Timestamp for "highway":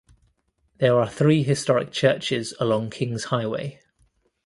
3.25-3.81